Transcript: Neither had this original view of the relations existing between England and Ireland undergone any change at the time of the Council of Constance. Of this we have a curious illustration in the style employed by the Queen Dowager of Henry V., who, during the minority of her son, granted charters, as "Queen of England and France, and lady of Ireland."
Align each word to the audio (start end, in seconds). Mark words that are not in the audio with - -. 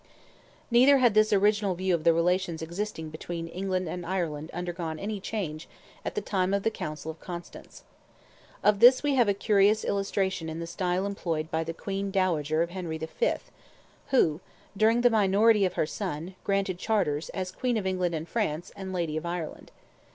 Neither 0.71 0.97
had 0.97 1.13
this 1.13 1.31
original 1.31 1.75
view 1.75 1.93
of 1.93 2.03
the 2.05 2.11
relations 2.11 2.63
existing 2.63 3.11
between 3.11 3.47
England 3.47 3.87
and 3.87 4.03
Ireland 4.03 4.49
undergone 4.51 4.97
any 4.97 5.19
change 5.19 5.69
at 6.03 6.15
the 6.15 6.21
time 6.21 6.55
of 6.55 6.63
the 6.63 6.71
Council 6.71 7.11
of 7.11 7.19
Constance. 7.19 7.83
Of 8.63 8.79
this 8.79 9.03
we 9.03 9.13
have 9.13 9.29
a 9.29 9.35
curious 9.35 9.85
illustration 9.85 10.49
in 10.49 10.59
the 10.59 10.65
style 10.65 11.05
employed 11.05 11.51
by 11.51 11.63
the 11.63 11.71
Queen 11.75 12.09
Dowager 12.09 12.63
of 12.63 12.71
Henry 12.71 12.97
V., 12.97 13.33
who, 14.07 14.39
during 14.75 15.01
the 15.01 15.11
minority 15.11 15.65
of 15.65 15.73
her 15.73 15.85
son, 15.85 16.33
granted 16.43 16.79
charters, 16.79 17.29
as 17.29 17.51
"Queen 17.51 17.77
of 17.77 17.85
England 17.85 18.15
and 18.15 18.27
France, 18.27 18.71
and 18.75 18.91
lady 18.93 19.17
of 19.17 19.25
Ireland." 19.27 19.69